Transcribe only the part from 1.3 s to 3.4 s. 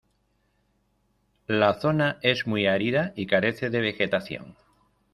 La zona es muy árida y